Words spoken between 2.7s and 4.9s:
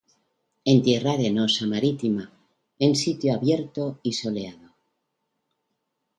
en sitio abierto y soleado.